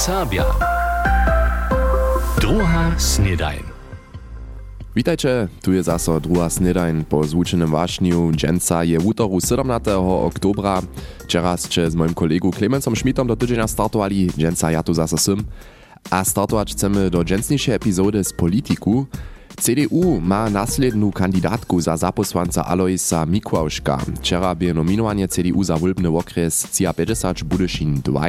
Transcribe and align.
Serbia. 0.00 0.48
Druga 2.40 2.96
snedajn. 2.96 3.60
Witajcie, 4.96 5.52
tu 5.60 5.76
je 5.76 5.82
zaso 5.84 6.16
druga 6.16 6.48
snedajn 6.48 7.04
po 7.04 7.20
zvučenem 7.20 7.68
vášniu. 7.68 8.32
Dženca 8.32 8.80
je 8.88 8.96
v 8.96 9.04
útoru 9.04 9.36
17. 9.36 9.60
oktobra. 10.00 10.80
Včera 11.28 11.52
ste 11.60 11.84
s 11.84 11.92
mojim 11.92 12.16
kolegu 12.16 12.48
Klemencom 12.48 12.96
do 13.28 13.36
tydzienia 13.36 13.68
startovali. 13.68 14.32
Dženca, 14.32 14.72
ja 14.72 14.80
tu. 14.80 14.96
A 16.08 16.24
startować 16.24 16.72
chcemy 16.72 17.12
do 17.12 17.20
dżęsniejszej 17.20 17.76
epizody 17.76 18.24
z 18.24 18.32
politiku. 18.32 19.04
CDU 19.60 20.16
ma 20.24 20.48
naslednú 20.48 21.12
kandidatku 21.12 21.76
za 21.80 21.96
zaposłanca 22.00 22.64
Aloisa 22.64 23.26
Mikłauszka. 23.28 24.00
Wczera 24.16 24.54
by 24.54 24.72
nominowanie 24.72 25.28
CDU 25.28 25.60
za 25.64 25.76
wólbny 25.76 26.08
okres 26.08 26.72
CIA 26.72 26.92
50 26.96 27.44
Budyszin 27.44 28.00
2. 28.00 28.20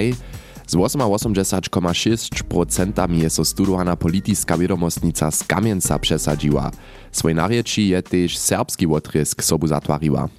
Z 0.72 0.76
88,6% 0.76 3.12
je 3.12 3.30
so 3.30 3.46
studowana 3.46 3.96
polityska 3.96 4.58
wiadomostnica 4.58 5.32
z 5.32 5.44
Kamienca 5.44 6.00
przesadziła. 6.00 6.72
Swoj 7.12 7.36
narieči 7.36 7.88
je 7.88 8.04
też 8.04 8.38
serbski 8.38 8.88
otrysk 8.88 9.44
sobu 9.44 9.68
zatwariła. 9.68 10.30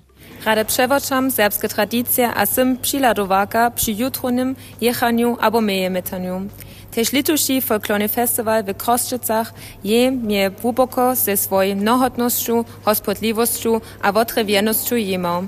Rade 0.45 0.65
przewoczam 0.65 1.31
serbskie 1.31 1.69
tradycje 1.69 2.35
a 2.35 2.47
sym 2.47 2.77
přiladowaka 2.77 3.71
przy 3.71 3.93
jutronym 3.93 4.57
jechaniu 4.81 5.37
albo 5.41 5.61
mejemetaniu. 5.61 6.43
Tež 6.91 7.13
lituši 7.13 7.61
folklorny 7.61 8.09
festival 8.09 8.65
w 8.65 8.75
Kroščicach 8.75 9.55
je 9.85 10.11
mnie 10.11 10.51
głęboko 10.51 11.17
ze 11.17 11.37
swojej 11.37 11.77
mnohotnością, 11.77 12.65
hospodliwością 12.85 13.81
a 14.03 14.13
wotrewiernością 14.13 14.97
jemał. 14.97 15.47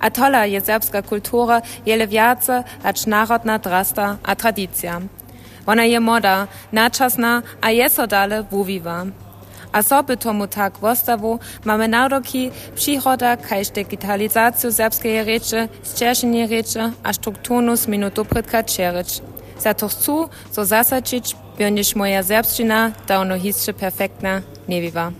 A 0.00 0.10
tola 0.10 0.44
je 0.44 0.60
kultura 1.08 1.62
jele 1.86 2.06
wiace 2.06 2.64
acz 2.82 3.06
narodna 3.06 3.58
drasta 3.58 4.16
a 4.22 4.34
tradycja. 4.34 5.00
Ona 5.66 5.84
je 5.84 6.00
moda, 6.00 6.46
naczasna, 6.72 7.42
a 7.60 7.70
je 7.70 7.90
so 7.90 8.06
dale 8.06 8.42
wuwiwa. 8.42 9.06
A 9.72 9.82
soby 9.82 10.16
tomu 10.16 10.46
tak 10.46 10.78
wostawu 10.78 11.38
mamy 11.64 11.88
naroki 11.88 12.50
przychoda 12.74 13.36
kajż 13.36 13.68
digitalizację 13.70 14.72
serbskiej 14.72 15.24
rzeczy, 15.24 15.68
ścieżenie 15.84 16.48
rzeczy 16.48 16.92
a 17.02 17.12
strukturnus 17.12 17.88
minutu 17.88 18.24
predkaczerycz. 18.24 19.20
Za 19.58 19.74
to 19.74 19.90
chcú 19.90 20.30
so 20.54 20.62
zasačiť, 20.64 21.58
biondiš 21.58 21.98
moja 21.98 22.22
serbština 22.22 22.94
dawno 23.10 23.34
hisče 23.34 23.74
perfektna 23.74 24.42
neviva. 24.70 25.10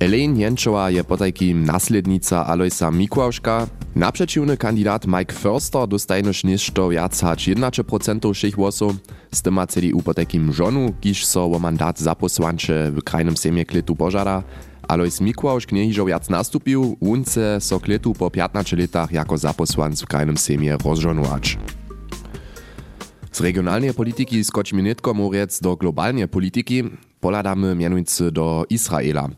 Elaine 0.00 0.40
Jenčova 0.40 0.88
je 0.88 1.04
potajkim 1.04 1.64
naslednica 1.64 2.46
Aloisa 2.48 2.90
Mikłauszka. 2.90 3.66
Naprzeciwny 3.94 4.56
kandidat 4.56 5.06
Mike 5.06 5.34
Förster 5.34 5.88
dostajnoś 5.88 6.44
nieszto 6.44 6.88
wiac 6.88 7.20
hać 7.20 7.48
11% 7.48 8.34
všich 8.34 8.54
głosów. 8.54 8.92
Z 9.34 9.42
tym 9.42 9.54
ma 9.54 9.66
CDU 9.66 10.02
potajkim 10.02 10.52
żonu, 10.52 10.92
kiż 11.00 11.24
so 11.24 11.44
o 11.44 11.58
mandat 11.58 11.98
zaposłancze 11.98 12.90
w 12.90 13.02
krajnym 13.02 13.36
sejmie 13.36 13.64
kletu 13.64 13.96
pożada. 13.96 14.42
Alois 14.88 15.20
Mikłauszk 15.20 15.72
nie 15.72 15.84
hižo 15.84 16.06
wiac 16.06 16.28
nastupił, 16.30 16.96
unce 17.00 17.60
so 17.60 17.80
kletu 17.80 18.14
po 18.14 18.30
15 18.30 18.76
latach 18.76 19.12
jako 19.12 19.38
zaposłanc 19.38 20.02
w 20.02 20.06
krajnym 20.06 20.38
sejmie 20.38 20.76
rozżonować. 20.84 21.58
Z 23.32 23.40
regionalnej 23.40 23.94
polityki 23.94 24.44
skočimy 24.44 24.82
netko 24.82 25.14
moriec 25.14 25.60
do 25.60 25.76
globalnej 25.76 26.28
polityki, 26.28 26.84
poladamy 27.20 27.74
mianujcy 27.74 28.32
do 28.32 28.64
Izraela. 28.70 29.28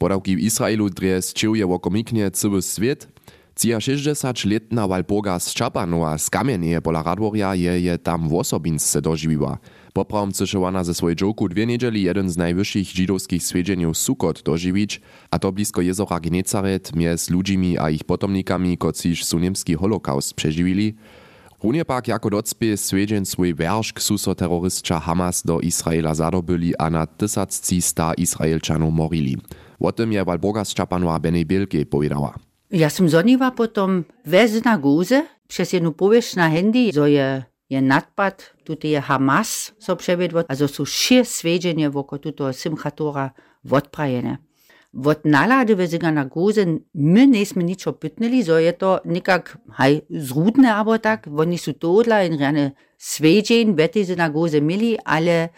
Podawki 0.00 0.36
w 0.36 0.40
Izraelu 0.40 0.90
dres 0.90 1.34
čiuje 1.34 1.66
wokomiknie 1.66 2.30
cyły 2.30 2.62
swiet. 2.62 3.08
Cija 3.56 3.78
60-letna 3.78 4.88
Walboga 4.88 5.38
z 5.38 5.54
Čapanowa 5.54 6.18
z 6.18 6.30
Kamienieje 6.30 6.80
pola 6.80 7.02
Radworja 7.02 7.54
je 7.54 7.80
je 7.80 7.98
tam 7.98 8.28
w 8.28 8.34
osobince 8.34 9.02
dożywiła. 9.02 9.58
Poprawom 9.92 10.32
cyszowała 10.32 10.84
ze 10.84 10.94
swojej 10.94 11.16
dżoku 11.16 11.48
dwie 11.48 11.66
niedzieli 11.66 12.02
jeden 12.02 12.30
z 12.30 12.36
najwyższych 12.36 12.88
żydowskich 12.88 13.42
swiedzieniów 13.42 13.98
Sukot 13.98 14.42
dożywić, 14.42 15.00
a 15.30 15.38
to 15.38 15.52
blisko 15.52 15.80
jezora 15.80 16.20
Genezaret 16.20 16.96
między 16.96 17.32
ludźmi 17.32 17.78
a 17.78 17.90
ich 17.90 18.04
potomnikami, 18.04 18.78
kociż 18.78 19.24
su 19.24 19.38
niemski 19.38 19.74
holokaust 19.74 20.34
przeżywili. 20.34 20.94
Runie 21.62 21.84
pak 21.84 22.08
jako 22.08 22.30
docpie 22.30 22.76
svedźen 22.76 23.26
swój 23.26 23.54
weršk 23.54 24.00
su 24.00 24.18
so 24.18 24.34
teroristča 24.34 25.00
Hamas 25.00 25.42
do 25.42 25.60
Izraela 25.60 26.14
zadobyli 26.14 26.72
a 26.78 26.90
na 26.90 27.06
tysacci 27.06 27.82
sta 27.82 28.14
Izraelčanów 28.14 28.94
morili. 28.94 29.36
O 29.80 29.92
tym 29.92 30.12
je 30.12 30.24
Walboga 30.24 30.64
Szczapanowa 30.64 31.18
Benej 31.18 31.46
Bielki 31.46 31.86
powiedała. 31.86 32.34
Ja 32.70 32.90
sam 32.90 33.08
zoniwa 33.08 33.50
potom 33.50 34.04
vezna 34.26 34.78
guze, 34.78 35.26
przez 35.48 35.72
jedną 35.72 35.92
powieść 35.92 36.36
na 36.36 36.50
handy, 36.50 36.92
co 36.92 37.06
je, 37.06 37.42
je 37.70 37.82
nadpad, 37.82 38.54
tutaj 38.64 38.90
je 38.90 39.00
Hamas, 39.00 39.72
so 39.78 39.96
przewiedło, 39.96 40.42
a 40.48 40.54
so 40.54 40.68
są 40.68 40.84
šir 40.84 41.26
sveđenje 41.26 41.90
woko 41.90 42.18
tuto 42.18 42.52
Simchatora 42.52 43.30
odprajene. 43.70 44.36
Od 45.04 45.24
nalade 45.24 45.74
vezega 45.74 46.10
na 46.10 46.24
guze, 46.24 46.66
my 46.94 47.26
nismo 47.26 47.62
nič 47.62 47.86
opitnili, 47.86 48.44
so 48.44 48.58
je 48.58 48.72
to 48.72 48.98
nekak, 49.04 49.58
haj, 49.70 50.00
zrudne 50.10 50.70
abo 50.72 50.98
tak, 50.98 51.26
oni 51.26 51.58
su 51.58 51.72
to 51.72 51.92
odla 51.92 52.22
in 52.22 52.38
rane 52.38 52.74
sveđen, 52.98 53.74
vete 53.74 54.04
se 54.04 54.16
na 54.16 54.28
guze 54.28 54.60
mili, 54.60 54.96
ale 55.04 55.48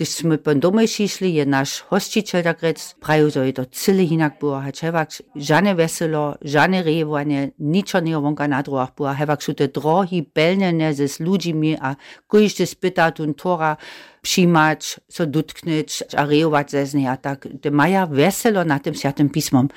Jsme 0.00 0.38
po 0.38 0.54
domej 0.54 0.88
šišli, 0.88 1.30
je 1.30 1.44
náš 1.46 1.84
hostičel 1.92 2.42
tak 2.42 2.62
rec, 2.62 2.80
prajú, 2.98 3.30
že 3.30 3.46
je 3.46 3.54
to 3.54 3.64
celé 3.70 4.02
inak 4.08 4.40
było, 4.40 4.56
a 4.56 4.72
čevak 4.72 5.12
žane 5.36 5.74
veselo, 5.74 6.34
žane 6.42 6.82
rejovanie, 6.82 7.52
ničo 7.60 8.00
nie 8.00 8.16
vonka 8.16 8.48
na 8.48 8.62
druhách 8.62 8.96
było, 8.96 9.12
hevak. 9.12 9.44
Sú 9.44 9.52
te 9.54 9.68
drohy 9.68 10.26
belnene 10.26 10.90
ze 10.96 11.06
s 11.06 11.20
ľuďmi 11.20 11.76
a 11.78 11.94
kojiš 12.26 12.52
te 12.58 12.66
spýta 12.66 13.12
tun 13.12 13.34
tora, 13.36 13.76
přijímač, 14.22 14.98
co 15.10 15.24
dotkneš 15.24 16.02
a 16.16 16.24
reovat 16.24 16.70
se 16.70 16.86
z 16.86 16.94
něj 16.94 17.08
a 17.08 17.16
tak. 17.16 17.46
To 17.60 17.70
mají 17.70 17.96
veselo 18.06 18.64
nad 18.64 18.82
tím 18.82 18.94
svatým 18.94 19.28
písmom. 19.28 19.68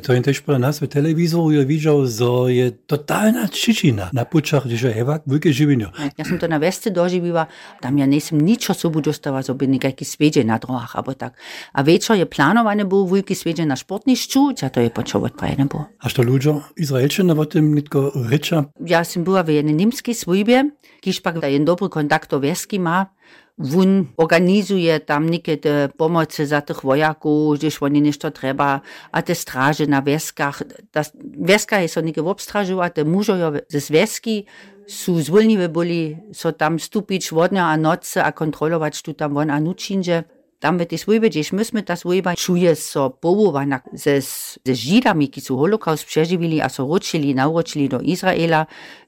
To 0.00 0.12
je 0.12 0.20
tež 0.20 0.40
pro 0.40 0.58
nás 0.58 0.80
v 0.80 0.86
televizoru 0.86 1.50
je 1.50 1.64
viděl, 1.64 2.06
že 2.06 2.52
je 2.52 2.70
totálna 2.86 3.46
čičina 3.48 4.10
na 4.12 4.24
počách, 4.24 4.66
když 4.66 4.80
je 4.80 4.90
hevak 4.90 5.22
velké 5.26 5.52
živinu. 5.52 5.86
Já 6.18 6.24
jsem 6.24 6.38
to 6.38 6.48
na 6.48 6.58
veste 6.58 6.90
doživila, 6.90 7.48
tam 7.80 7.98
já 7.98 8.06
nejsem 8.06 8.38
nič 8.38 8.68
osobu 8.68 9.00
dostala, 9.00 9.40
že 9.40 9.54
by 9.54 9.66
nějaký 9.66 10.04
svědě 10.04 10.44
na 10.44 10.58
drohách, 10.58 10.96
abo 10.96 11.14
tak. 11.14 11.32
A 11.74 11.82
večer 11.82 12.16
je 12.16 12.26
plánované 12.26 12.84
byl 12.84 13.04
velký 13.04 13.34
svědě 13.34 13.66
na 13.66 13.76
športnišču, 13.76 14.52
a 14.66 14.68
to 14.68 14.80
je 14.80 14.90
počovat 14.90 15.32
praje 15.32 15.54
nebo. 15.58 15.84
A 16.00 16.08
što 16.08 16.22
ľudia, 16.22 16.60
Izraelčina 16.76 17.34
o 17.34 17.44
tom 17.44 17.74
nitko 17.74 18.12
reča? 18.28 18.64
Já 18.86 19.04
jsem 19.04 19.24
byla 19.24 19.42
v 19.42 19.50
jednom 19.50 19.76
nímském 19.76 20.14
svojbě, 20.14 20.62
když 21.02 21.20
pak 21.20 21.34
jen 21.44 21.64
dobrý 21.64 21.88
kontakt 21.88 22.32
o 22.32 22.40
vesky 22.40 22.78
má, 22.78 23.10
Vun 23.54 24.10
organizuje 24.18 24.98
tam 25.06 25.30
neke 25.30 25.54
pomoce 25.94 26.42
za 26.42 26.58
teh 26.66 26.74
vojakov, 26.74 27.54
že 27.54 27.70
oni 27.78 28.02
nešto 28.02 28.34
treba, 28.34 28.82
a 29.14 29.18
te 29.22 29.30
straže 29.30 29.86
na 29.86 30.02
veskah. 30.02 30.58
Ta 30.90 31.06
veska 31.22 31.78
so 31.86 32.02
neke 32.02 32.18
v 32.18 32.34
obstražu, 32.34 32.82
a 32.82 32.90
te 32.90 33.06
mužojo 33.06 33.62
ze 33.70 33.78
zveski, 33.78 34.50
su 34.90 35.22
zvulnive 35.22 35.68
boli, 35.70 36.18
so 36.34 36.50
tam 36.50 36.82
stupič 36.82 37.30
vodnja 37.30 37.70
a 37.70 37.78
noce, 37.78 38.18
a 38.18 38.34
kontrolovať 38.34 39.06
tu 39.06 39.14
tam 39.14 39.38
von 39.38 39.54
a 39.54 39.62
nučinže. 39.62 40.26
Tam 40.58 40.80
v 40.80 40.88
tej 40.88 40.96
svojbe, 40.96 41.28
tiež 41.28 41.52
my 41.52 41.60
sme 41.60 41.84
ta 41.84 41.92
svojba, 41.92 42.40
čuje 42.40 42.72
so 42.72 43.12
povovaná 43.12 43.84
ze, 43.92 44.24
ze 44.64 44.72
židami, 44.72 45.28
ki 45.28 45.44
sú 45.44 45.60
holokaust 45.60 46.08
preživili 46.08 46.56
a 46.56 46.72
so 46.72 46.88
ročili, 46.88 47.36
nauročili 47.36 47.84
do 47.84 48.00
Izraela, 48.00 48.64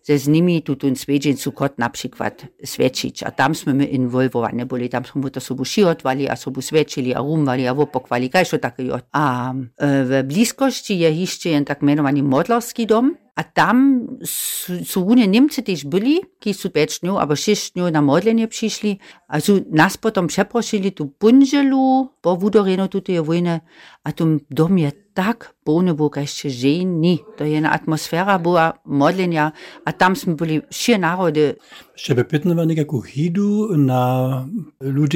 ze 0.06 0.18
z 0.18 0.28
nimi 0.28 0.62
tutun 0.62 0.94
svedžen 0.96 1.36
Sukot 1.36 1.78
na 1.78 1.90
przykład 1.90 2.46
svečić. 2.64 3.22
A 3.22 3.30
tam 3.30 3.54
smo 3.54 3.74
my 3.74 3.84
involvovane 3.84 4.66
boli, 4.66 4.88
tam 4.88 5.04
smo 5.04 5.30
to 5.30 5.40
sobu 5.40 5.64
šijotvali, 5.64 6.28
a 6.28 6.36
sobu 6.36 6.62
svečili, 6.62 7.14
a 7.14 7.18
rumvali, 7.18 7.66
a 7.66 7.72
vopokvali, 7.72 8.30
kaj 8.30 8.44
šo 8.44 8.58
tako 8.58 8.82
A 9.12 9.54
w 9.80 10.22
bliskości 10.22 10.98
je 10.98 11.10
jeszcze 11.12 11.48
jeden 11.48 11.64
tak 11.64 11.82
menowany 11.82 12.22
modlarski 12.22 12.86
dom, 12.86 13.16
a 13.34 13.42
tam 13.42 14.06
su, 14.24 14.84
su 14.84 15.00
runie 15.04 15.26
Niemcy 15.28 15.62
też 15.62 15.84
byli, 15.84 16.20
ki 16.38 16.54
su 16.54 16.70
peć 16.70 17.00
dniu, 17.00 17.18
albo 17.18 17.36
šest 17.36 17.74
dniu 17.74 17.90
na 17.90 18.02
modlenie 18.02 18.48
przyszli, 18.48 18.98
a 19.28 19.40
su 19.40 19.60
nas 19.70 19.96
potom 19.96 20.26
przeprosili 20.26 20.92
tu 20.92 21.12
bunželu, 21.20 22.08
po 22.20 22.36
wudoreno 22.36 22.88
tutej 22.88 23.20
wojny, 23.20 23.60
a 24.04 24.12
tu 24.12 24.40
dom 24.50 24.78
je 24.78 25.05
tak 25.16 25.54
polny 25.64 25.94
był 25.94 26.10
jeszcze 26.16 26.50
żeni. 26.50 27.24
To 27.36 27.44
jedna 27.44 27.70
atmosfera 27.72 28.38
była 28.38 28.72
modlenia, 28.84 29.52
a 29.84 29.92
tam 29.92 30.16
jsme 30.16 30.34
byli 30.34 30.60
wsie 30.70 30.98
narody. 30.98 31.56
Żeby 31.96 32.24
pytnęła 32.24 32.64
nikaku 32.64 33.02
hidu 33.02 33.76
na 33.76 34.00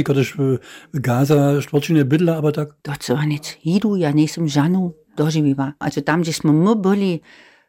którzy 0.04 0.58
w 0.94 1.00
Gaza 1.00 1.60
sztworczynie 1.60 2.04
bydla, 2.04 2.36
aber 2.36 2.52
tak? 2.52 2.68
To 2.82 2.92
co 3.00 3.24
nic 3.24 3.48
hidu, 3.48 3.96
ja 3.96 4.10
nie 4.10 4.22
jestem 4.22 4.48
żanu 4.48 4.92
dożywiła. 5.16 5.72
Also 5.78 6.00
tam, 6.00 6.22
gdzie 6.22 6.32
jsme 6.32 6.52
my 6.52 6.76
byli, 6.76 7.20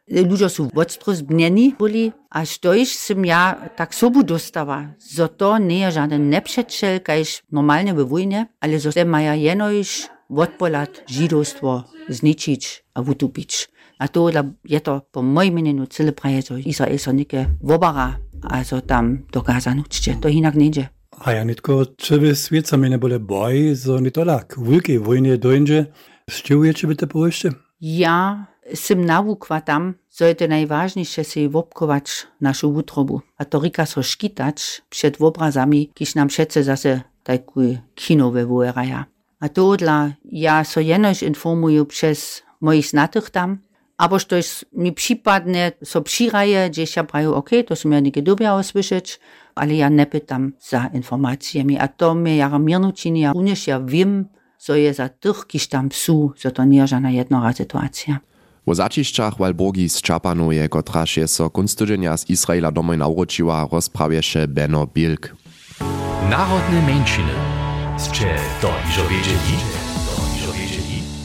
ludzie 0.08 0.48
są 0.48 0.68
odstrozbnieni 0.74 1.74
byli, 1.78 2.12
a 2.30 2.44
stoisz 2.44 2.96
sem 2.96 3.24
ja 3.24 3.68
tak 3.76 3.94
sobu 3.94 4.22
dostała. 4.22 4.94
Zo 4.98 5.28
to 5.28 5.58
nie 5.58 5.78
jest 5.78 5.94
żaden 5.94 6.30
neprzeczel, 6.30 7.00
kajż 7.00 7.42
normalnie 7.52 7.94
we 7.94 8.04
wojnie, 8.04 8.46
ale 8.60 8.78
zo 8.78 8.92
te 8.92 9.04
maja 9.04 9.34
jenoś 9.34 10.08
odpeljati 10.36 11.00
židovstvo, 11.08 11.82
zničiti, 12.08 12.82
utopiti. 13.08 13.66
A 13.98 14.08
to 14.08 14.28
je 14.64 14.80
to, 14.80 15.00
po 15.12 15.22
mojem 15.22 15.54
mnenju, 15.54 15.86
celo 15.86 16.12
prej, 16.12 16.42
to 16.42 16.56
Izrael 16.56 16.98
so 16.98 17.12
neke 17.12 17.46
vobara, 17.62 18.12
a 18.42 18.64
so 18.64 18.80
tam 18.80 19.26
dokazano, 19.32 19.84
če 19.88 20.16
to 20.20 20.28
inak 20.28 20.54
neđe. 20.54 20.88
A 21.22 21.32
ja 21.32 21.44
nitko, 21.44 21.84
če 21.98 22.18
bi 22.18 22.32
svecami 22.34 22.90
ne 22.90 22.98
bile 22.98 23.18
boji, 23.18 23.76
so 23.76 24.00
ni 24.00 24.10
to 24.10 24.24
lak. 24.24 24.56
Velike 24.58 24.98
vojne 24.98 25.36
dojnže, 25.38 25.84
ščevuje, 26.26 26.72
če 26.74 26.90
bi 26.90 26.96
te 26.98 27.06
povešče? 27.06 27.52
Ja, 27.86 28.46
sem 28.74 29.04
navukva 29.06 29.60
tam, 29.62 29.92
so 30.10 30.26
je 30.26 30.34
to 30.38 30.48
najvažnejše 30.50 31.24
si 31.24 31.46
vopkovač 31.46 32.24
našu 32.42 32.72
utrobu. 32.74 33.20
A 33.38 33.44
to 33.44 33.62
rika 33.62 33.86
so 33.86 34.02
škitač 34.02 34.82
pred 34.90 35.20
obrazami, 35.20 35.88
kiš 35.94 36.16
nam 36.18 36.30
šece 36.32 36.62
zase 36.66 37.00
takoj 37.22 37.76
kinove 37.94 38.44
vojeraja. 38.44 39.06
A 39.42 39.48
to 39.50 39.74
dla 39.76 40.14
ja 40.22 40.62
so 40.64 40.80
jenoś 40.80 41.22
informuję 41.22 41.82
przez 41.84 42.42
moich 42.60 42.86
znatych 42.86 43.30
tam, 43.30 43.58
aber 43.98 44.20
štož 44.20 44.64
mi 44.72 44.92
przypadne 44.92 45.72
so 45.82 46.02
přiraje, 46.02 46.70
gdzieś 46.70 46.96
ja 46.96 47.04
prajú, 47.04 47.34
ok, 47.34 47.50
to 47.66 47.74
som 47.76 47.92
ja 47.92 48.00
nike 48.00 48.22
dobia 48.22 48.54
osłyšeć, 48.54 49.20
ale 49.54 49.74
ja 49.74 49.90
ne 49.90 50.06
pytam 50.06 50.52
za 50.58 50.90
informacjami. 50.94 51.78
A 51.78 51.88
to 51.88 52.14
mnie 52.14 52.36
jara 52.36 52.58
mirnučini, 52.58 53.20
ja 53.20 53.32
również 53.32 53.66
ja 53.66 53.80
wiem, 53.80 54.26
co 54.58 54.74
je 54.74 54.94
za 54.94 55.08
tych, 55.08 55.46
kiż 55.46 55.66
tam 55.68 55.90
sú, 55.90 56.32
so 56.38 56.50
to 56.50 56.64
nie 56.64 56.86
żadna 56.86 57.10
jednora 57.10 57.52
sytuacja. 57.52 58.20
Wo 58.66 58.74
začišćach 58.74 59.38
Walburgi 59.38 59.88
z 59.88 60.02
Čapanuje, 60.02 60.68
kotraž 60.68 61.16
je 61.16 61.26
so 61.28 61.50
kunstudženja 61.50 62.16
z 62.16 62.30
Izraela 62.30 62.70
domoj 62.70 62.98
nauročiła, 62.98 63.66
rozprawieše 63.72 64.46
Benno 64.46 64.86
Bilk. 64.86 65.34
Narodne 66.30 66.82
mężczyny. 66.86 67.51
Zcze 68.02 68.36
to 68.60 68.74
iżo 68.90 69.08
wiedzieli? 69.08 69.56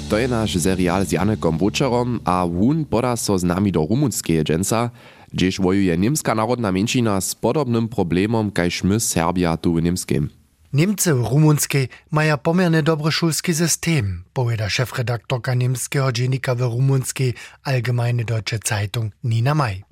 To 0.09 0.17
je 0.17 0.27
nasz 0.27 0.57
serial 0.57 1.05
z 1.05 1.11
Janekom 1.11 1.57
Wučerom 1.57 2.19
a 2.25 2.45
wun 2.45 2.85
poda 2.85 3.17
so 3.17 3.37
z 3.37 3.43
nami 3.43 3.71
do 3.71 3.87
rumunskeje 3.89 4.43
dženca, 4.43 4.89
gdzież 5.33 5.59
wojuje 5.59 5.97
niemska 5.97 6.35
narodna 6.35 6.71
mężczyzna 6.71 7.21
z 7.21 7.35
podobnym 7.35 7.87
problemom, 7.87 8.51
kajż 8.51 8.83
my 8.83 8.99
Serbia 8.99 9.57
tu 9.57 9.73
w 9.73 9.81
niemskim. 9.81 10.29
Niemcy 10.73 11.13
w 11.13 11.23
Rumunskiej 11.27 11.89
mają 12.11 12.37
pomiernie 12.37 12.83
dobry 12.83 13.11
szulski 13.11 13.53
system, 13.53 14.23
powiada 14.33 14.69
szefredaktorka 14.69 15.53
niemskiego 15.53 16.11
dziennika 16.11 16.55
w 16.55 16.61
rumunskiej 16.61 17.33
Allgemeine 17.63 18.23
Deutsche 18.23 18.59
Zeitung 18.67 19.13
Nina 19.23 19.55
May. 19.55 19.83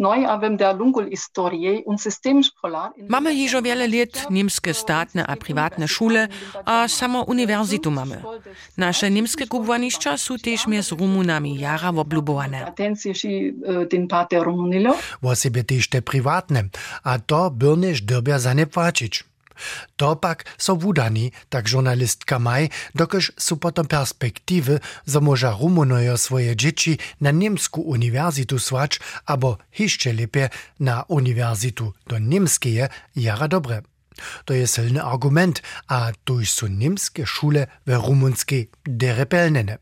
Mamy 3.09 3.35
hižo 3.35 3.61
wiele 3.61 3.87
lat 3.87 4.29
niemskie 4.29 4.73
statne 4.73 5.27
a 5.27 5.35
prywatne 5.35 5.87
szule, 5.87 6.27
a 6.65 6.87
samo 6.87 7.23
uniwersytu 7.23 7.91
mamy. 7.91 8.23
Nasze 8.77 9.11
niemskie 9.11 9.47
kubłaniszcza 9.47 10.17
są 10.17 10.37
też 10.37 10.67
mjez 10.67 10.91
Rumunami 10.91 11.59
jara 11.59 11.91
românilor. 14.31 14.95
Wosebie 15.21 15.63
też 15.63 15.89
te 15.89 16.01
prywatne, 16.01 16.63
a 17.03 17.19
to 17.19 17.51
byrniš 17.51 18.01
dyrbia 18.01 18.39
za 18.39 18.53
To 19.95 20.15
pak 20.15 20.45
so 20.57 20.75
wudani, 20.75 21.31
tak 21.49 21.67
žurnalistka 21.67 22.39
Maj, 22.39 22.69
dokež 22.95 23.31
su 23.37 23.57
potom 23.57 23.87
perspektywy, 23.87 24.79
zo 25.05 25.21
może 25.21 25.51
Rumunojo 25.59 26.17
swoje 26.17 26.55
dzieci 26.55 26.97
na 27.21 27.31
niemsku 27.31 27.81
uniwersytu 27.81 28.59
słać, 28.59 28.99
abo 29.25 29.57
jeszcze 29.79 30.13
lepiej 30.13 30.49
na 30.79 31.03
uniwersytu 31.07 31.93
do 32.07 32.19
niemskie 32.19 32.89
jara 33.15 33.47
dobre. 33.47 33.81
To 34.45 34.53
je 34.53 34.67
silny 34.67 35.03
argument, 35.03 35.61
a 35.87 36.11
tuż 36.23 36.51
su 36.51 36.67
niemskie 36.67 37.25
szule 37.25 37.67
w 37.87 37.91
rumunskiej 37.93 38.69
derepelnene. 38.85 39.77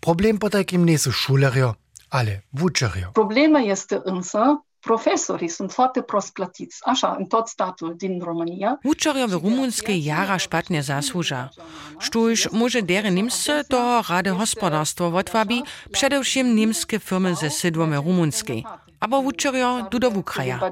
Problem 0.00 0.38
po 0.38 0.50
takim 0.50 0.84
nie 0.86 0.98
są 0.98 1.12
szulerio, 1.12 1.74
ale 2.10 2.42
wučerio. 2.52 3.12
Problema 3.12 3.60
este 3.60 4.00
însă 4.04 4.38
profesorii 4.82 5.48
sunt 5.48 5.72
foarte 5.72 6.00
prost 6.02 6.32
plătiți, 6.32 6.78
așa, 6.84 7.16
în 7.18 7.24
tot 7.24 7.48
statul 7.48 7.94
din 7.96 8.20
România. 8.24 8.78
Učorjovi 8.82 9.32
rumunskej 9.32 9.98
jara 10.02 10.36
špatne 10.36 10.82
zasluža. 10.82 11.54
Štuž 12.02 12.50
môže 12.50 12.82
dere 12.82 13.08
Nimse 13.14 13.62
do 13.70 13.78
rade 14.02 14.34
hospodárstvo 14.34 15.14
odvabi, 15.14 15.62
především 15.90 16.54
nimske 16.54 16.98
firmy 16.98 17.34
ze 17.34 17.50
sidvome 17.50 17.96
rumunskej. 17.96 18.66
Abo 19.02 19.18
učorjo 19.18 19.90
du 19.90 19.98
do 19.98 20.10
Ukraja. 20.10 20.62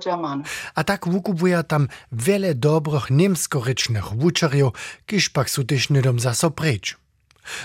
A 0.75 0.81
tak 0.87 1.07
vukubuja 1.07 1.63
tam 1.67 1.91
vele 2.15 2.55
dobroch 2.55 3.11
nimskoričných 3.11 4.15
učorjov, 4.15 4.79
kiž 5.11 5.35
pak 5.35 5.51
sú 5.51 5.67
tež 5.67 5.91
nedom 5.91 6.23
zaso 6.23 6.55
preč. 6.55 7.00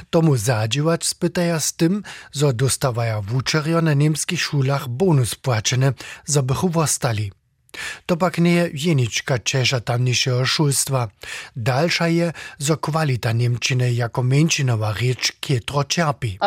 Tomu 0.10 0.38
zadziwać 0.38 1.06
spytaja 1.06 1.60
z 1.60 1.74
tym, 1.74 2.04
że 2.32 2.54
dostawaja 2.54 3.22
wuczerio 3.22 3.82
na 3.82 3.94
niemskich 3.94 4.42
szulach 4.42 4.88
bonus 4.88 5.36
płacene, 5.36 5.94
za 6.26 6.42
bychu 6.42 6.88
stali. 6.88 7.32
To 8.06 8.18
pak 8.18 8.38
nie 8.38 8.54
je 8.54 8.66
jenička 8.74 9.40
češa 9.40 9.80
tamnejšieho 9.80 10.46
šulstva. 10.46 11.10
Dalša 11.56 12.08
je, 12.08 12.28
zo 12.60 12.76
kvalita 12.78 13.34
Nemčine 13.34 13.92
jako 13.96 14.24
menšinova 14.24 14.94
reč, 14.96 15.32
ki 15.40 15.60
to 15.60 15.84
čerpi. 15.84 16.38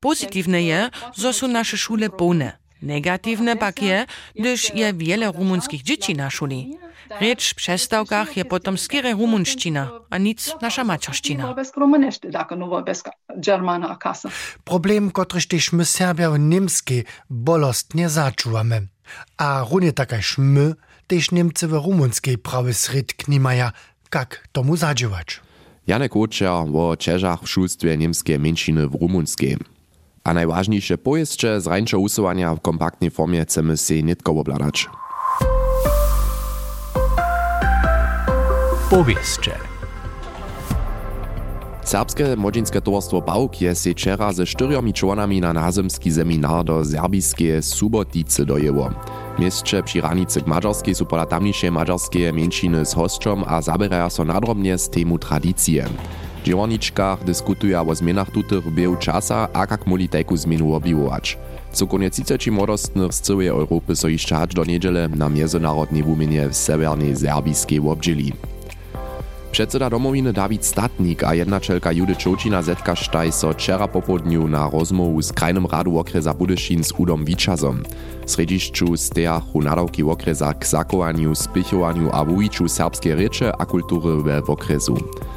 Pozitivne 0.00 0.60
je, 0.66 0.80
zo 1.16 1.32
so 1.32 1.46
naše 1.46 1.76
šule 1.76 2.08
polne. 2.08 2.61
Negatywne 2.82 3.56
pak 3.56 3.82
je, 3.82 4.06
gdyż 4.34 4.74
je 4.74 4.92
wiele 4.94 5.32
rumunskich 5.32 5.82
dzieci 5.82 6.14
na 6.14 6.30
szuli. 6.30 6.78
Rzecz 7.20 7.50
w 7.50 7.54
przestawkach 7.54 8.36
je 8.36 8.44
potom 8.44 8.78
skiery 8.78 9.12
rumunszczyna, 9.12 9.90
a 10.10 10.18
nic 10.18 10.54
nasza 10.62 10.84
macierszczyna. 10.84 11.54
Problem, 14.64 15.10
kotryż 15.10 15.46
też 15.46 15.72
my 15.72 15.84
Serbia 15.84 16.30
w 16.30 16.38
niemskiej 16.38 17.04
bolostnie 17.30 18.08
zaczuwamy. 18.08 18.86
A 19.36 19.64
runie 19.70 19.92
takaż 19.92 20.38
my, 20.38 20.74
też 21.06 21.30
Niemcy 21.30 21.68
w 21.68 21.72
rumunskiej 21.72 22.38
prawy 22.38 22.74
sred 22.74 23.14
knimaja, 23.14 23.72
jak 24.14 24.48
tomu 24.52 24.76
zadziałać. 24.76 25.40
Janek 25.86 26.12
Wučer 26.12 26.48
o 26.48 26.96
Čežach 26.96 27.42
w 27.42 27.48
szulstwie 27.48 27.96
niemskie 27.96 28.38
mężczyzny 28.38 28.88
w 28.88 28.94
rumunskim. 28.94 29.58
A 30.24 30.34
najważniejsze 30.34 30.98
pojeszcze 30.98 31.60
z 31.60 31.66
rańczo 31.66 31.98
usuwania 31.98 32.54
w 32.54 32.60
kompaktnej 32.60 33.10
formie 33.10 33.42
chcemy 33.42 33.76
się 33.76 34.02
nitko 34.02 34.32
obladać. 34.32 34.88
Powieszcze. 38.90 39.58
Serbskie 41.84 42.36
młodzieńskie 42.36 42.80
towarstwo 42.80 43.20
Bałk 43.20 43.60
je 43.60 43.74
się 43.74 43.90
wczera 43.90 44.32
ze 44.32 44.46
czteriomi 44.46 44.92
członami 44.92 45.40
na 45.40 45.52
nazemski 45.52 46.12
seminar 46.12 46.64
do 46.64 46.84
serbijskie 46.84 47.62
Subotice 47.62 48.44
dojęło. 48.44 48.90
Mieście 49.38 49.82
przy 49.82 50.00
ranicy 50.00 50.42
k 50.42 50.46
Mađarskiej 50.46 50.94
su 50.94 51.06
pola 51.06 51.26
tamniejszej 51.26 51.70
mađarskie 51.70 52.32
z 52.84 52.94
hosťom 52.94 53.44
a 53.46 53.62
zaberaja 53.62 54.10
so 54.10 54.24
nadrobnie 54.24 54.78
z 54.78 54.88
temu 54.88 55.18
tradicije. 55.18 55.88
W 56.42 56.44
dziełoniczkach 56.44 57.24
dyskutuja 57.24 57.82
o 57.82 57.94
zmianach 57.94 58.30
tutych 58.30 58.64
w 58.64 58.98
czasa, 58.98 59.48
a 59.52 59.60
jak 59.60 59.86
mogli 59.86 60.08
taką 60.08 60.36
zmianu 60.36 60.74
obiwować. 60.74 61.38
Co 61.72 61.86
koniec 61.86 62.14
30 62.14 62.50
młodostnych 62.50 63.14
z 63.14 63.20
całej 63.20 63.48
Europy 63.48 63.96
so 63.96 64.08
jeszcze 64.08 64.46
do 64.54 64.64
niedziele 64.64 65.08
na 65.08 65.28
międzynarodnej 65.28 66.02
wumienie 66.02 66.48
w 66.48 66.56
severnej 66.56 67.16
serbijskiej 67.16 67.80
obdzieli. 67.80 68.32
Předseda 69.52 69.88
domowiny 69.88 70.32
David 70.32 70.64
Statnik 70.64 71.22
a 71.22 71.32
jednačelka 71.32 71.90
Judy 71.90 72.16
Čočina 72.16 72.62
zetka 72.62 72.94
štaj 72.96 73.32
so 73.32 73.52
včera 73.52 73.84
popodniu 73.84 74.48
na 74.48 74.64
rozmovu 74.72 75.20
z 75.22 75.28
krajnym 75.28 75.68
radu 75.68 76.00
okresa 76.00 76.32
Budyšin 76.32 76.80
z 76.80 76.92
Udom. 76.96 77.24
W 77.24 77.36
središću 78.26 78.96
stejachu 78.96 79.60
nadawki 79.60 80.02
okresa 80.02 80.56
k 80.56 80.64
zakowaniu, 80.64 81.34
spichowaniu 81.34 82.08
a 82.12 82.24
wujiču 82.24 82.68
serbskie 82.68 83.14
rieče 83.14 83.52
a 83.52 83.64
kultury 83.64 84.22
we 84.24 84.40
okresu. 84.48 84.96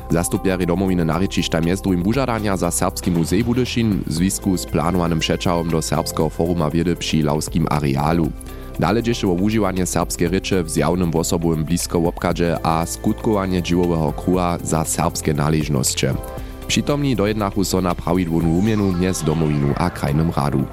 Zastupjari 0.10 0.66
domowiny 0.66 1.06
narěčišta 1.06 1.60
mjez 1.62 1.82
drugim 1.82 2.04
bužadania 2.04 2.58
za 2.58 2.72
Serbski 2.72 3.12
muzej 3.12 3.44
Budyšin 3.44 4.04
w 4.08 4.14
związku 4.14 4.58
z 4.58 4.66
planowanym 4.66 5.20
przeczałom 5.20 5.70
do 5.70 5.82
Serbskiego 5.82 6.30
Foruma 6.30 6.70
Wiedy 6.70 6.96
przy 6.96 7.24
Lauskim 7.24 7.68
arealu. 7.70 8.32
Dzieje 8.80 9.28
o 9.28 9.34
używanie 9.34 9.86
serbskiej 9.86 10.28
rycze 10.28 10.64
w 10.64 10.70
zjawnym 10.70 11.16
osobowym 11.16 11.64
blisko 11.64 12.00
łopkadze 12.00 12.60
a 12.64 12.86
skutkowanie 12.86 13.64
dziłowego 13.64 14.14
kruha 14.14 14.58
za 14.64 14.86
serbskie 14.86 15.34
należności. 15.34 16.08
Przytomni 16.68 17.16
dojednachu 17.16 17.64
so 17.64 17.82
na 17.82 17.96
prawidłową 17.96 18.48
umienu 18.48 18.92
mjez 18.92 19.24
domowinu 19.24 19.74
a 19.78 19.90
krajnym 19.90 20.32
radu. 20.38 20.66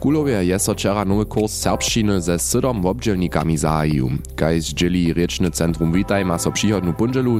Kulowie 0.00 0.44
je 0.44 0.58
so 0.58 0.74
wczera 0.74 1.04
nowy 1.04 1.26
kurs 1.26 1.52
serbszczyny 1.52 2.20
ze 2.20 2.38
sydom 2.38 2.86
obdzielnikami 2.86 3.56
zahajił. 3.58 4.10
Kaj 4.36 4.60
zdzieli 4.60 5.12
Rieczny 5.12 5.50
Centrum 5.50 5.92
Witaj 5.92 6.24
ma 6.24 6.38
so 6.38 6.52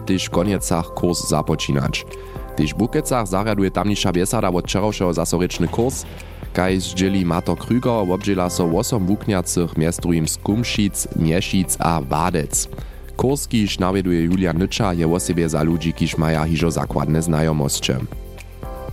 tyż 0.06 0.24
w 0.24 0.30
koniecach 0.30 0.86
kurs 0.86 1.28
zapoczynać. 1.28 2.06
Tyż 2.56 2.74
w 2.74 2.76
Bukecach 2.76 3.26
zariaduje 3.26 3.70
tamniejsza 3.70 4.12
biesada 4.12 4.48
od 4.48 4.64
wczorajszego 4.64 5.12
zasoryczny 5.12 5.68
kurs, 5.68 6.04
kaj 6.52 6.80
zdzieli 6.80 7.24
Mato 7.24 7.54
Krüger 7.54 8.12
obdziela 8.12 8.50
so 8.50 8.64
8 8.64 9.06
wukniacych 9.06 9.76
miast 9.76 10.00
drugim 10.00 10.28
z 10.28 10.36
Kumšic, 10.36 11.08
Mjeszic 11.16 11.76
a 11.78 12.00
Wadec. 12.00 12.68
Kurs, 13.16 13.48
kiż 13.48 13.78
nawieduje 13.78 14.24
Julia 14.24 14.52
Nycza, 14.52 14.92
je 14.92 15.06
o 15.12 15.20
sobie 15.20 15.48
za 15.48 15.62
ludzi, 15.62 15.92
kiż 15.92 16.18
maja 16.18 16.44
hižo 16.44 16.70
zakładne 16.70 17.22
znajomosće. 17.22 17.96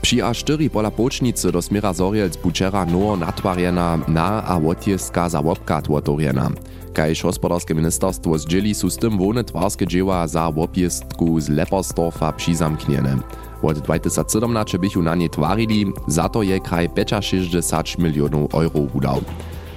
Při 0.01 0.22
a 0.22 0.34
4 0.34 0.70
pola 0.70 0.91
pocznicy 0.91 1.51
do 1.51 1.62
smiera 1.62 1.93
Zorielc 1.93 2.38
bučera 2.43 2.86
nowo 2.86 3.15
natwarjena 3.15 4.00
na 4.08 4.43
a 4.48 4.60
wotjeska 4.60 5.29
za 5.29 5.41
wopkat 5.41 5.88
wotorjena. 5.88 6.51
Kajž 6.93 7.23
hospodarske 7.23 7.73
ministerstwo 7.73 8.38
zdzieli 8.38 8.73
su 8.73 8.89
z 8.89 8.97
tym 8.97 9.17
wone 9.17 9.43
twarske 9.43 9.88
dzieła 9.88 10.27
za 10.27 10.51
wopjestku 10.51 11.41
z 11.41 11.50
Lepersdorfa 11.50 12.31
přizamkniene. 12.31 13.17
Od 13.62 13.77
2017 13.79 14.77
bychu 14.77 15.01
na 15.01 15.15
nie 15.15 15.29
twarili, 15.29 15.89
za 16.07 16.29
to 16.29 16.43
je 16.43 16.59
kraj 16.59 16.89
65 17.21 17.97
milionów 17.97 18.53
euro 18.53 18.79
udał. 18.93 19.21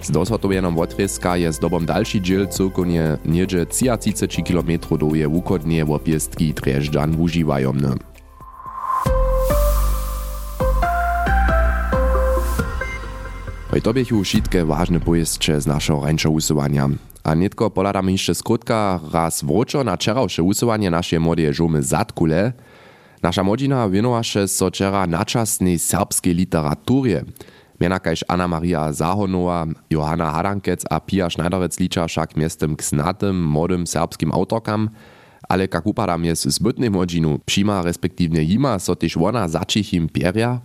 Z 0.03 0.11
doshotowenom 0.11 0.75
wotreska 0.75 1.37
je 1.37 1.53
zdobom 1.53 1.87
další 1.87 2.21
dziel 2.23 2.47
celkonie 2.47 3.19
niedzie 3.25 3.67
33 3.67 4.43
km 4.43 4.99
doje 4.99 5.29
wukodnie 5.29 5.85
wopjestki 5.85 6.55
Drežďan 6.55 7.17
wuživajomne. 7.17 8.16
Hoj 13.77 13.85
to 13.85 13.93
biechu 13.93 14.25
všetké 14.25 14.65
vážne 14.65 15.05
pojezče 15.05 15.61
z 15.61 15.69
našho 15.69 16.01
rańszego 16.01 16.33
usuwania. 16.33 16.89
A 17.21 17.37
netko 17.37 17.69
poladamy 17.69 18.17
jeszcze 18.17 18.33
skrótka 18.33 19.01
raz 19.13 19.45
wróczo 19.45 19.85
na 19.85 20.01
wczorajsze 20.01 20.41
usuwanie 20.41 20.89
naszej 20.89 21.21
młodej 21.21 21.53
żumy 21.53 21.83
Zatkule. 21.85 22.53
Nasza 23.23 23.45
młodzina 23.45 23.89
wienowaše 23.89 24.49
so 24.49 24.73
wczera 24.73 25.07
naczasnej 25.07 25.79
serbskiej 25.79 26.35
literaturie. 26.35 27.25
Miana 27.81 28.01
kaž 28.01 28.25
Anna 28.29 28.49
Maria 28.49 28.93
Zahonowa, 28.93 29.67
Johanna 29.91 30.33
Hadankec 30.33 30.85
a 30.91 31.01
Pia 31.01 31.29
Schneiderec 31.29 31.77
liča 31.77 32.09
však 32.09 32.33
miestem 32.37 32.77
k 32.77 32.83
młodym 33.33 33.87
serbskim 33.87 34.33
autorkam, 34.33 34.89
ale 35.49 35.69
jak 35.69 35.87
upadam 35.87 36.25
jest 36.25 36.49
zbytnej 36.49 36.91
młodzinu, 36.91 37.41
przyma 37.45 37.83
respektywnie 37.83 38.41
jima 38.43 38.79
so 38.79 38.97
też 38.97 39.17
ona 39.17 39.49
začichim 39.49 40.09
pieria, 40.09 40.61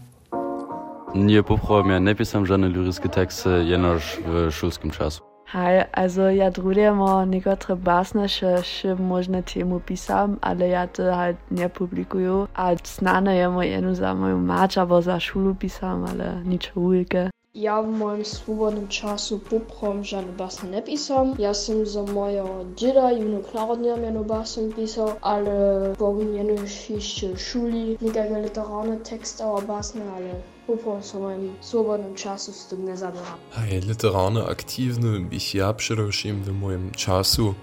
Nie 1.16 1.44
poprawia, 1.44 2.00
nie 2.00 2.16
pisam 2.16 2.46
żadne 2.46 2.70
lyryczne 2.70 3.10
teksty, 3.10 3.50
jenoż 3.66 4.20
w 4.26 4.52
szulskim 4.52 4.92
czasu. 4.92 5.22
Hej, 5.46 5.84
also 5.92 6.30
ja 6.30 6.52
drudemo 6.52 7.26
niektóre 7.26 7.76
basne, 7.76 8.30
że 8.30 8.64
się 8.64 8.96
można 8.96 9.42
temu 9.42 9.80
pisam, 9.80 10.38
ale 10.42 10.68
ja 10.68 10.88
to 10.88 11.16
halt 11.16 11.38
nie 11.52 11.70
publikuję. 11.70 12.48
A 12.54 12.76
znane 12.84 13.36
je 13.36 13.50
moje 13.50 13.70
jenu 13.70 13.96
za 13.96 14.16
moją 14.16 14.38
mać, 14.38 14.78
albo 14.78 15.02
za 15.02 15.20
szulu 15.20 15.56
pisam, 15.56 16.06
ale 16.06 16.42
niczego 16.46 16.90
wielkie. 16.90 17.30
Ja 17.56 17.82
moim 17.82 18.26
swobodnym 18.26 18.88
czasu 18.88 19.40
poprom 19.40 20.04
żadne 20.04 20.32
basne 20.32 20.70
nie 20.70 20.82
pisam. 20.82 21.36
Ja 21.40 21.54
sam 21.54 21.86
za 21.86 22.04
mojego 22.04 22.66
dziada 22.76 23.12
i 23.12 23.24
wnu 23.24 23.44
Klarodnia 23.44 23.98
miano 23.98 24.24
basem 24.24 24.74
pisał, 24.74 25.12
ale 25.22 25.94
miano 26.34 26.54
jeszcze 26.90 27.38
szuli, 27.38 27.98
niektóre 28.02 28.42
literarne 28.42 28.98
teksty 28.98 29.44
o 29.44 29.62
basne, 29.62 30.02
ale 30.16 30.34
poprom 30.68 31.04
za 31.04 31.20
moim 31.20 31.54
swobodnym 31.62 32.16
czasu 32.16 32.54
z 32.54 32.68
tym 32.68 32.86
nie 32.86 32.98
zabieram. 32.98 33.38
Hej, 33.52 33.82
literarne 33.82 34.46
aktywny 34.46 35.20
bych 35.20 35.56
ja 35.56 35.74
przedewším 35.74 36.44
w 36.44 36.52
moim 36.52 36.92
czasu 36.92 37.54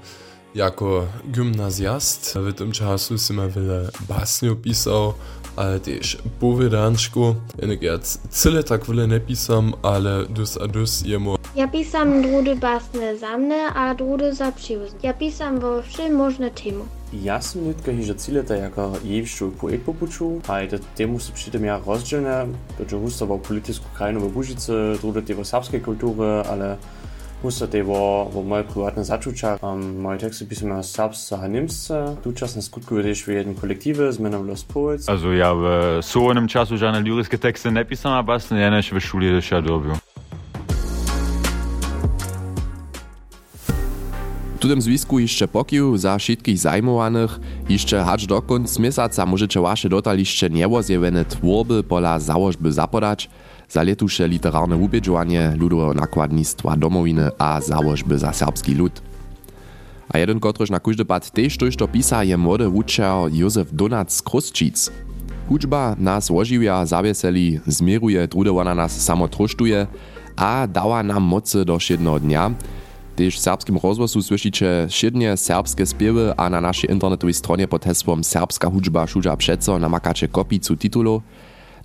jako 0.59 1.09
gimnazjast 1.31 2.35
v 2.35 2.53
tym 2.53 2.73
czasu 2.73 3.19
jsem 3.19 3.51
wiele 3.51 3.91
basniu 4.09 4.57
pisał, 4.57 5.15
ale 5.57 5.81
też 5.81 6.19
powiedanczku. 6.41 7.35
Jednak 7.59 7.83
ja 7.83 7.99
cyle 8.31 8.63
tak 8.63 8.87
wiele 8.87 9.09
nie 9.09 9.21
ale 9.83 10.27
dus 10.27 10.57
a 10.57 10.67
dus 10.67 11.03
jemu. 11.07 11.39
Ja 11.57 11.69
pisam 11.69 12.23
drudy 12.23 12.57
basne 12.57 13.17
zamne, 13.17 13.73
a 13.75 13.95
drudy 13.95 14.35
za 14.35 14.53
przyjuzne. 14.53 14.99
Ja 15.03 15.13
pisam 15.15 15.59
vo 15.59 15.83
vše 15.83 16.11
možné 16.11 16.51
tému. 16.51 16.87
Ja 17.13 17.41
som 17.41 17.65
nutko 17.65 17.91
hižo 17.91 18.15
cíle 18.15 18.45
to 18.45 18.53
ako 18.53 19.01
jevšťu 19.01 19.57
poet 19.57 19.81
popuču, 19.81 20.45
a 20.45 20.61
to 20.69 20.77
tému 20.95 21.17
sú 21.17 21.33
pritom 21.33 21.65
ja 21.65 21.81
rozdielne, 21.81 22.53
pretože 22.77 23.01
hustavo 23.01 23.41
politickú 23.41 23.89
krajinu 23.97 24.29
v 24.29 24.35
Bužice, 24.37 25.01
drudo 25.01 25.25
tebo 25.25 25.41
serbskej 25.41 25.81
kultúry, 25.81 26.45
ale 26.45 26.77
husto 27.43 27.67
te 27.67 27.83
vo, 27.83 28.27
vo 28.35 28.43
moje 28.43 28.65
privatne 28.65 29.05
začuća. 29.05 29.59
Um, 29.63 30.01
moje 30.03 30.19
teksty 30.19 30.49
pisam 30.49 30.69
ja 30.71 30.83
srpsce 30.83 31.37
a 31.39 31.47
nimsce, 31.47 32.17
tučasne 32.25 32.63
skutkuju 32.63 33.03
też 33.03 33.23
w 33.23 33.29
jednym 33.29 33.55
kolektywie 33.55 34.13
z 34.13 34.19
menom 34.19 34.47
Los 34.47 34.65
Poets. 34.65 35.09
Also 35.09 35.33
ja 35.33 35.55
w 35.55 35.65
svobodnom 36.03 36.49
času 36.49 36.77
žádne 36.77 37.01
lyrické 37.01 37.39
texty 37.39 37.71
nepisam, 37.71 38.13
a 38.13 38.23
basne 38.23 38.59
ja 38.61 38.71
než 38.71 38.93
v 38.93 39.01
šuli 39.01 39.27
ještě 39.27 39.61
dobiu. 39.61 39.95
W 44.59 44.61
tym 44.61 44.83
związku 44.83 45.19
jeszcze 45.19 45.49
pokił 45.49 45.97
za 45.97 46.19
wszystkich 46.19 46.59
zajmowanych, 46.59 47.41
jeszcze 47.69 48.05
hacz 48.05 48.27
do 48.27 48.43
końca 48.43 48.83
miesiąca 48.83 49.27
możecie 49.27 49.61
wasze 49.61 49.89
dotaliście 49.89 50.51
niewozjewione 50.51 51.25
tworby 51.25 51.83
pola 51.83 52.19
założby 52.19 52.73
zapodać, 52.73 53.31
za 53.69 53.83
letusze 53.83 54.29
literarne 54.29 54.77
ubiedziwanie 54.77 55.55
ludowego 55.59 55.95
nakładnictwa 55.95 56.77
domowiny 56.77 57.31
a 57.39 57.61
założby 57.61 58.19
za 58.19 58.33
serbski 58.33 58.75
lud. 58.75 59.03
A 60.09 60.19
jeden 60.19 60.41
kotryż 60.41 60.71
na 60.71 60.81
każdy 60.81 61.05
pad 61.05 61.31
też 61.31 61.77
to 61.77 61.89
pisa 61.89 62.25
je 62.25 62.37
młody 62.37 62.69
wuczar 62.69 63.33
Józef 63.33 63.69
Donac 63.73 64.23
z. 64.23 64.91
Hudźba 65.49 65.97
nas 65.99 66.31
ożywia, 66.31 66.87
zawieseli, 66.87 67.61
zmieruje, 67.67 68.29
trudowana 68.29 68.75
nas 68.75 69.01
samo 69.01 69.29
trosztuje, 69.29 69.87
a 70.37 70.67
dała 70.67 71.03
nam 71.03 71.23
mocy 71.23 71.65
do 71.65 71.79
jednego 71.91 72.21
dnia, 72.21 72.51
Też 73.19 73.37
w 73.37 73.41
serbskim 73.41 73.79
rozgłosu 73.83 74.23
słyszycie 74.23 74.87
siednie 74.89 75.37
serbskie 75.37 75.87
spiewy, 75.87 76.35
a 76.37 76.51
na 76.51 76.61
naszej 76.61 76.91
internetowej 76.91 77.35
stronie 77.35 77.69
pod 77.69 77.85
hasłem 77.85 78.25
Serbska 78.25 78.71
hudźba 78.71 79.07
szudża 79.07 79.37
przeco 79.37 79.79
namakacie 79.79 80.29
kopicu 80.29 80.77
tytulu. 80.77 81.23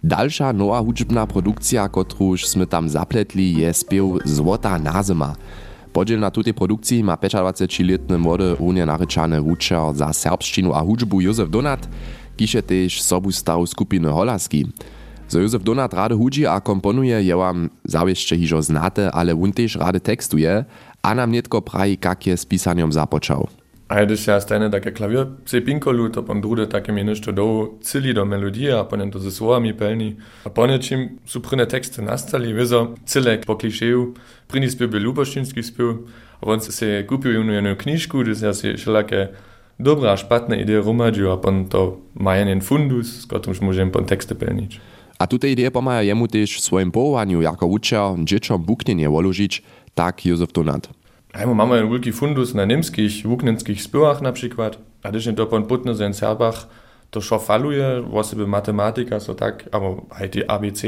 Dalsza 0.04 0.54
nowa 0.54 0.80
hudźbna 0.84 1.24
produkcja, 1.28 1.88
kotruż 1.88 2.44
sme 2.52 2.68
tam 2.68 2.92
zapletli, 2.92 3.64
je 3.64 3.72
spiew 3.74 4.20
Złota 4.28 4.76
nazima. 4.80 5.36
Podziel 5.94 6.20
na 6.20 6.32
tutej 6.32 6.54
produkcji 6.54 7.04
ma 7.04 7.16
25-letny 7.16 8.18
młody 8.18 8.56
unie 8.60 8.86
naryczany 8.86 9.42
wučer 9.42 9.96
za 9.96 10.14
serbszczynu 10.14 10.74
a 10.74 10.82
hudźbu 10.84 11.22
Józef 11.22 11.50
Donat, 11.50 11.88
kisze 12.36 12.64
też 12.64 13.02
sobu 13.02 13.32
starą 13.32 13.66
skupiny 13.66 14.10
Holaski. 14.10 14.68
Zo 15.30 15.40
Józef 15.40 15.64
Donat 15.64 15.94
rady 15.94 16.16
hudzi 16.16 16.48
a 16.48 16.60
komponuje 16.60 17.24
je 17.24 17.36
wam 17.36 17.70
zawieście 17.84 18.38
hižo 18.38 18.62
znate, 18.62 19.12
ale 19.12 19.34
on 19.34 19.52
też 19.52 19.76
rady 19.76 20.00
tekstuje, 20.00 20.66
a 21.02 21.16
nam 21.16 21.32
netko 21.32 21.62
praji, 21.62 21.98
kak 21.98 22.28
je 22.28 22.38
s 22.38 22.46
pisanjom 22.46 22.92
započal. 22.92 23.63
A 23.94 24.02
když 24.02 24.26
ja 24.26 24.42
stajne 24.42 24.74
také 24.74 24.90
klavier 24.90 25.30
pse 25.46 25.62
pinkolu, 25.62 26.10
to 26.10 26.26
pon 26.26 26.42
drude 26.42 26.66
také 26.66 26.90
mi 26.90 27.06
nešto 27.06 27.30
do 27.30 27.78
cili 27.86 28.10
do 28.10 28.26
melodije, 28.26 28.74
a 28.74 28.90
ponem 28.90 29.14
to 29.14 29.22
ze 29.22 29.30
słowami 29.30 29.74
pelni. 29.74 30.18
A 30.46 30.50
ponečim 30.50 31.22
su 31.26 31.38
prine 31.46 31.70
teksty 31.70 32.02
nastali, 32.02 32.54
vizo 32.58 32.98
cilek 33.06 33.46
po 33.46 33.54
klišeju, 33.54 34.18
prini 34.50 34.66
spiew 34.66 34.90
by 34.90 34.98
luboštinski 34.98 35.62
spiew, 35.64 36.10
a 36.42 36.50
on 36.50 36.60
se 36.60 37.06
kupił 37.06 37.32
jednu 37.32 37.54
jednu 37.54 37.76
knižku, 37.76 38.18
gdzie 38.26 38.46
ja 38.46 38.54
si 38.58 38.74
všelaké 38.74 39.30
dobre 39.78 40.10
a 40.10 40.18
špatné 40.18 40.66
ideje 40.66 40.82
romadžiu, 40.82 41.30
a 41.30 41.38
pon 41.38 41.70
to 41.70 42.02
ma 42.18 42.34
jeden 42.34 42.66
fundus, 42.66 43.22
s 43.22 43.30
ktorým 43.30 43.62
môžem 43.62 43.94
pon 43.94 44.10
teksty 44.10 44.34
pelniť. 44.34 44.82
A 45.22 45.30
tute 45.30 45.46
ideje 45.46 45.70
pomaja 45.70 46.02
jemu 46.02 46.26
też 46.28 46.58
w 46.58 46.66
swoim 46.66 46.90
powołaniu 46.90 47.46
jako 47.46 47.70
uczer 47.70 48.18
dzieciom 48.26 48.58
buknienie 48.58 49.10
wolożyć, 49.10 49.62
tak 49.94 50.26
Józef 50.26 50.50
Donat. 50.50 51.03
Ajmo 51.34 51.54
mamy 51.54 51.88
wielki 51.88 52.12
fundus 52.12 52.54
na 52.54 52.66
niemskich, 52.66 53.28
wuknenskich 53.28 53.82
spyłach 53.82 54.22
na 54.22 54.32
przykład, 54.32 54.78
a 55.04 55.10
když 55.10 55.26
je 55.26 55.34
to 55.34 55.46
pon 55.46 55.64
putne 55.64 55.96
za 55.96 56.14
Serbach, 56.14 56.68
to 57.10 57.22
šo 57.22 57.40
faluje, 57.40 58.04
osoby 58.14 58.48
matematika, 58.48 59.20
so 59.20 59.34
tak, 59.36 59.70
albo 59.72 60.06
die 60.34 60.52
ABC, 60.52 60.82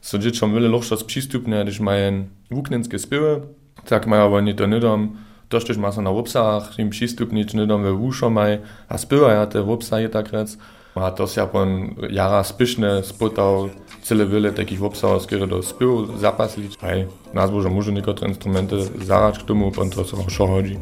so 0.00 0.18
dzieciom 0.18 0.54
wiele 0.54 0.68
lochšo 0.68 0.96
przystupne, 0.96 1.64
když 1.64 1.80
mają 1.80 2.24
wuknenskie 2.50 2.98
spyły, 2.98 3.40
tak 3.84 4.06
mają 4.06 4.34
oni 4.34 4.54
to 4.54 4.66
nidom, 4.66 5.16
to 5.48 5.60
też 5.60 5.76
ma 5.76 5.90
na 5.90 6.10
wopsach, 6.10 6.78
im 6.78 6.90
przystupnić 6.90 7.54
nidom 7.54 7.82
we 7.82 7.92
wuszo 7.92 8.30
maj, 8.30 8.58
a 8.88 8.98
spyła 8.98 9.32
ja 9.32 9.46
te 9.46 9.62
wopsaje 9.62 10.08
tak 10.08 10.32
rec, 10.32 10.58
a 10.94 11.10
to 11.10 11.26
się 11.26 11.46
pon 11.46 11.94
jara 12.10 12.44
spišne 12.44 13.02
spotał 13.02 13.68
cele 14.02 14.26
wiele 14.26 14.52
takich 14.52 14.78
wopsahov, 14.78 15.22
skoro 15.22 15.46
do 15.46 15.62
spywu 15.62 16.18
zapaslić. 16.18 16.76
Hej, 16.80 17.06
nas 17.34 17.50
może 17.50 17.70
może 17.70 17.92
niektóre 17.92 18.28
instrumenty 18.28 18.76
zarać 19.04 19.38
k 19.38 19.42
tomu, 19.42 19.70
pon 19.70 19.90
to 19.90 20.04
so 20.04 20.30
šo 20.30 20.46
hodzi. 20.46 20.78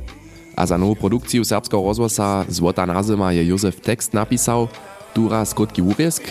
A 0.56 0.66
za 0.66 0.78
nową 0.78 0.94
produkcję 0.94 1.44
serbskiego 1.44 1.82
rozwosa 1.82 2.44
Złota 2.48 2.86
nazima 2.86 3.32
je 3.32 3.44
Józef 3.44 3.80
tekst 3.80 4.14
napisał, 4.14 4.68
Tura 5.14 5.44
skutki 5.44 5.82
uriesk, 5.82 6.22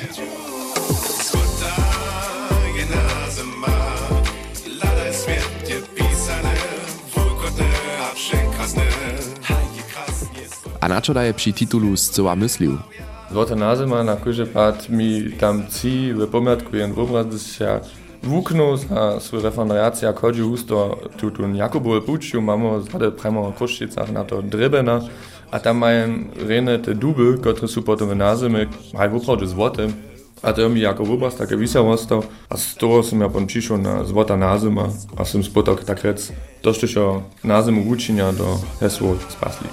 a 10.81 10.87
na 10.87 11.01
čo 11.01 11.13
daje 11.13 11.33
przy 11.33 11.53
titulu 11.53 11.97
zcela 11.97 12.35
myslił. 12.35 12.77
Złota 13.31 13.55
nazima 13.55 14.03
na 14.03 14.15
kóže 14.15 14.45
pad 14.45 14.89
mi 14.89 15.31
tam 15.39 15.67
ci 15.67 16.13
w 16.13 16.27
pomiatku 16.27 16.75
jen 16.75 16.93
obraz 16.97 17.47
się 17.47 17.79
wuknął 18.23 18.77
za 18.77 19.19
swój 19.19 19.41
referendariacja, 19.41 20.07
jak 20.07 20.19
chodzi 20.19 20.43
usto 20.43 20.97
tu 21.17 21.31
tu 21.31 21.53
Jakubowe 21.53 22.01
puciu, 22.01 22.41
mamo 22.41 22.81
zade 22.81 23.11
premo 23.11 23.51
w 23.51 23.55
Kruszczycach 23.55 24.11
na 24.11 24.23
to 24.23 24.41
drebena, 24.41 25.01
a 25.51 25.59
tam 25.59 25.77
mają 25.77 26.07
rene 26.47 26.79
te 26.79 26.95
duby, 26.95 27.37
które 27.37 27.67
są 27.67 27.81
potem 27.81 28.09
w 28.09 28.15
nazimy, 28.15 28.67
mają 28.93 29.11
woprawdzie 29.11 29.47
złote, 29.47 29.87
A 30.43 30.53
to 30.53 30.69
mi 30.69 30.81
jako 30.81 31.05
vůbec 31.05 31.35
také 31.35 31.55
vysel 31.55 31.97
a 32.49 32.57
z 32.57 32.75
toho 32.75 33.03
som 33.03 33.21
ja 33.21 33.29
pon 33.29 33.47
přišel 33.47 33.77
na 33.77 34.03
złota 34.03 34.37
nazima 34.37 34.89
a 35.17 35.25
som 35.25 35.43
spotok 35.43 35.83
tak 35.83 36.03
rec 36.03 36.31
to, 36.61 36.73
što 36.73 37.23
nazimu 37.43 37.89
učinja 37.89 38.31
do 38.31 38.57
hesło 38.79 39.15
spaslić. 39.29 39.71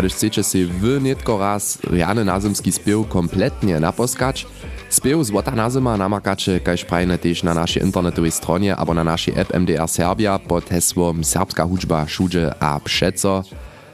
Když 0.00 0.12
chcecie 0.12 0.42
si 0.42 0.64
wy 0.64 1.00
netko 1.00 1.38
raz 1.38 1.78
riany 1.84 2.24
nazymski 2.24 2.72
spiew 2.72 3.08
kompletnie 3.08 3.80
naposkać, 3.80 4.46
spiew 4.88 5.20
Złota 5.24 5.52
nazima 5.52 5.96
namakacie 5.96 6.60
kaž 6.60 6.88
prajne 6.88 7.20
tež 7.20 7.44
na 7.44 7.52
naszej 7.52 7.84
internetowej 7.84 8.32
stronie 8.32 8.72
abo 8.72 8.96
na 8.96 9.04
naszej 9.04 9.36
app 9.36 9.52
MDR 9.52 9.88
Serbia 9.88 10.38
pod 10.38 10.64
hesłom 10.72 11.20
Serbska 11.20 11.68
hudźba 11.68 12.08
všude 12.08 12.54
a 12.60 12.80
przeco. 12.80 13.44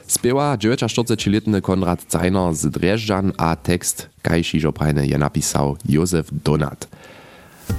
Spiewa 0.07 0.55
49-letny 0.55 1.61
Konrad 1.61 1.99
Zeiner 2.07 2.55
z 2.55 2.71
Dreżdżan 2.71 3.35
a 3.37 3.55
tekst 3.59 4.07
kaž 4.23 4.55
ižo 4.55 4.71
prajne 4.71 5.03
je 5.03 5.17
napisał 5.19 5.75
Józef 5.83 6.31
Donat. 6.31 6.87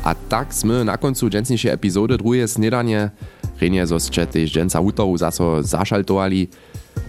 A 0.05 0.13
tak 0.13 0.53
sme 0.53 0.85
na 0.85 1.01
koncu 1.01 1.33
dženstnejšej 1.33 1.73
epizody 1.73 2.21
druhé 2.21 2.45
snedanie. 2.45 3.09
Renie 3.57 3.89
zo 3.89 3.97
ste 3.97 4.29
tež 4.29 4.53
dženca 4.53 4.85
útoru 4.85 5.17
zaso 5.17 5.65
zašaltovali. 5.65 6.53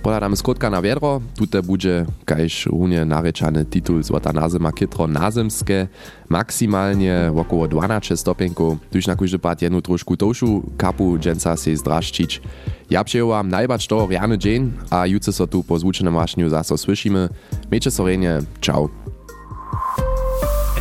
Podadamy 0.03 0.37
skrótka 0.37 0.69
na 0.69 0.81
wiadro, 0.81 1.21
tute 1.37 1.61
bude, 1.61 2.05
kajž 2.25 2.65
runie 2.65 3.05
narečany 3.05 3.65
titul 3.65 4.03
Złota 4.03 4.33
nazima 4.33 4.71
kitro 4.71 5.07
nazemskie, 5.07 5.87
maksymalnie 6.29 7.31
około 7.35 7.67
12 7.67 8.17
stopienków, 8.17 8.77
tuż 8.91 9.07
na 9.07 9.15
kujże 9.15 9.39
pat 9.39 9.61
jednu 9.61 9.81
troszku 9.81 10.17
tošu 10.17 10.63
kapu 10.77 11.17
dženca 11.19 11.57
se 11.57 11.75
zdraščić. 11.75 12.41
Ja 12.89 13.03
přeju 13.03 13.43
najbać 13.43 13.87
to 13.87 14.07
riany 14.07 14.37
dzień, 14.37 14.71
a 14.89 15.05
jutro 15.05 15.33
so 15.33 15.47
tu 15.47 15.63
po 15.63 15.79
zvučenom 15.79 16.15
vašniu 16.15 16.49
zaso 16.49 16.77
slyšíme. 16.77 17.29
Miejcie 17.71 17.91
so 17.91 18.05
renie, 18.05 18.41
čau. 18.61 18.89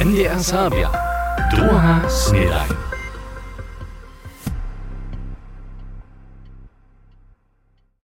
NDR 0.00 0.42
Serbia. 0.42 0.88
Druga 1.50 2.08
snedajn. 2.08 2.88